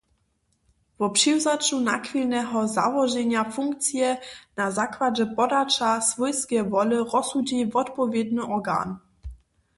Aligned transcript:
Wo 0.99 1.07
přiwzaću 1.17 1.77
nachwilneho 1.89 2.59
złoženja 2.73 3.43
funkcije 3.55 4.09
na 4.57 4.65
zakładźe 4.77 5.25
podaća 5.37 5.89
swójskeje 6.09 6.61
wole 6.73 6.97
rozsudźi 7.13 7.59
wotpowědny 7.73 8.41
organ. 8.57 8.87